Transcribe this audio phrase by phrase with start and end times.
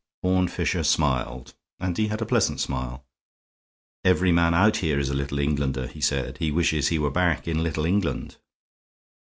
[0.23, 3.05] Horne Fisher smiled, and he had a pleasant smile.
[4.03, 6.39] "Every man out here is a Little Englander," he said.
[6.39, 8.37] "He wishes he were back in Little England."